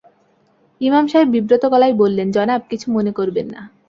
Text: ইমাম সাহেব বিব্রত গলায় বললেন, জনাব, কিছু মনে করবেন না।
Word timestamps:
ইমাম 0.81 1.05
সাহেব 1.07 1.27
বিব্রত 1.31 1.63
গলায় 1.73 1.95
বললেন, 2.01 2.27
জনাব, 2.31 2.61
কিছু 2.71 2.87
মনে 2.91 3.11
করবেন 3.11 3.47
না। 3.49 3.61